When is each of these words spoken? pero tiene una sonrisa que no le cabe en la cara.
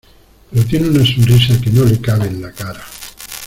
pero 0.49 0.65
tiene 0.65 0.89
una 0.89 1.05
sonrisa 1.05 1.61
que 1.61 1.69
no 1.69 1.83
le 1.85 2.01
cabe 2.01 2.25
en 2.25 2.41
la 2.41 2.51
cara. 2.51 2.83